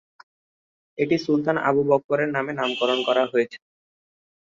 [0.97, 3.57] এটি সুলতান আবু বকরের নামে নামকরণ করা হয়েছে।